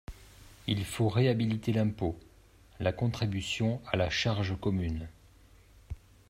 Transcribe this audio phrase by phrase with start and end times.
[0.65, 2.19] Il faut réhabiliter l’impôt,
[2.79, 5.07] la contribution à la charge commune.